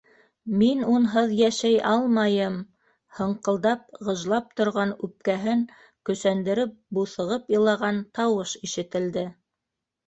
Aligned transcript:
Мин 0.59 0.79
унһыҙ 0.93 1.33
йәшәй 1.39 1.75
алмайым!- 1.89 2.55
һыңҡылдап, 3.19 3.83
ғыжлап 4.09 4.51
торған 4.63 4.95
үпкәһен 5.09 5.63
көсәндереп, 6.11 6.75
буҫығып 7.01 7.57
илаған 7.59 8.03
тауыш 8.21 8.59
ишетелде. 8.71 9.31